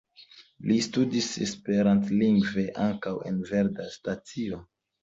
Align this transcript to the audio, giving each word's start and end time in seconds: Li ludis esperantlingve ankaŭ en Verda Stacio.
Li 0.69 0.77
ludis 0.95 1.27
esperantlingve 1.47 2.67
ankaŭ 2.89 3.17
en 3.33 3.41
Verda 3.53 3.91
Stacio. 3.99 4.65